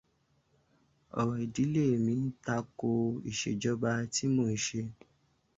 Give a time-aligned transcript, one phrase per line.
[1.19, 2.89] Orò ìdílé mi ń ta ko
[3.31, 4.81] ìṣèjọba tí mò ń ṣe.